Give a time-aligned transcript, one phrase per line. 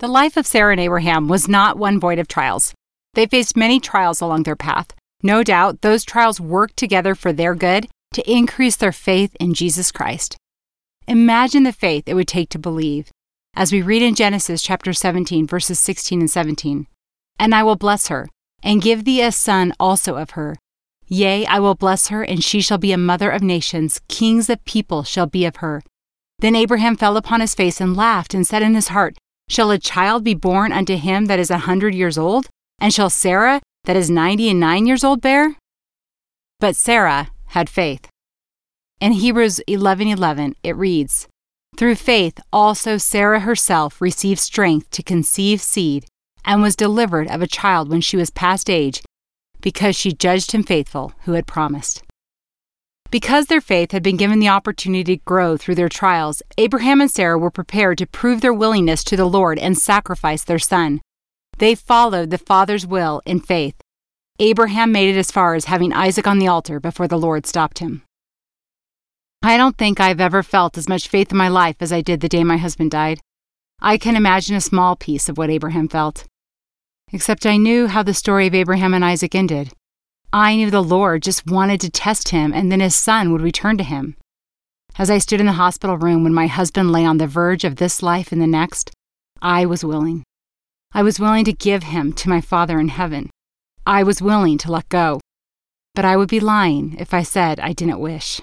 [0.00, 2.72] The life of Sarah and Abraham was not one void of trials.
[3.12, 4.94] They faced many trials along their path.
[5.22, 9.92] No doubt those trials worked together for their good to increase their faith in Jesus
[9.92, 10.38] Christ.
[11.06, 13.10] Imagine the faith it would take to believe.
[13.54, 16.86] As we read in Genesis chapter 17 verses 16 and 17,
[17.38, 18.26] "And I will bless her,
[18.62, 20.56] and give thee a son also of her.
[21.08, 24.64] Yea, I will bless her, and she shall be a mother of nations, kings of
[24.64, 25.82] people shall be of her."
[26.38, 29.18] Then Abraham fell upon his face and laughed and said in his heart,
[29.50, 32.46] Shall a child be born unto him that is a hundred years old?
[32.80, 35.56] And shall Sarah, that is ninety and nine years old, bear?
[36.60, 38.08] But Sarah had faith.
[39.00, 41.26] In Hebrews 11:11 it reads,
[41.76, 46.06] Through faith also Sarah herself received strength to conceive seed
[46.44, 49.02] and was delivered of a child when she was past age,
[49.60, 52.04] because she judged him faithful who had promised.
[53.10, 57.10] Because their faith had been given the opportunity to grow through their trials, Abraham and
[57.10, 61.00] Sarah were prepared to prove their willingness to the Lord and sacrifice their son.
[61.58, 63.74] They followed the Father's will in faith.
[64.38, 67.80] Abraham made it as far as having Isaac on the altar before the Lord stopped
[67.80, 68.02] him.
[69.42, 72.20] I don't think I've ever felt as much faith in my life as I did
[72.20, 73.20] the day my husband died.
[73.80, 76.26] I can imagine a small piece of what Abraham felt.
[77.12, 79.72] Except I knew how the story of Abraham and Isaac ended.
[80.32, 83.76] I knew the Lord just wanted to test him and then his son would return
[83.78, 84.16] to him.
[84.96, 87.76] As I stood in the hospital room when my husband lay on the verge of
[87.76, 88.92] this life and the next,
[89.42, 90.22] I was willing.
[90.92, 93.30] I was willing to give him to my Father in heaven.
[93.86, 95.20] I was willing to let go.
[95.94, 98.40] But I would be lying if I said I didn't wish.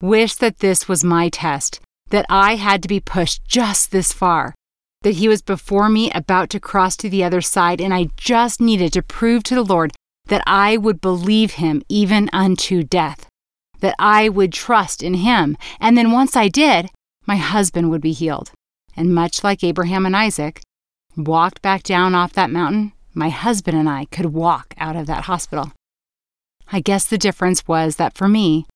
[0.00, 4.54] Wish that this was my test, that I had to be pushed just this far,
[5.02, 8.60] that he was before me about to cross to the other side, and I just
[8.60, 9.92] needed to prove to the Lord
[10.26, 13.26] that I would believe him even unto death,
[13.80, 16.90] that I would trust in him, and then once I did,
[17.26, 18.52] my husband would be healed.
[18.96, 20.60] And much like Abraham and Isaac
[21.16, 25.24] walked back down off that mountain, my husband and I could walk out of that
[25.24, 25.72] hospital.
[26.70, 28.66] I guess the difference was that for me,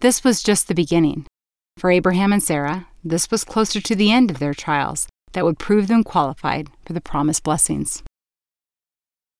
[0.00, 1.26] this was just the beginning.
[1.76, 5.58] For Abraham and Sarah, this was closer to the end of their trials that would
[5.58, 8.02] prove them qualified for the promised blessings.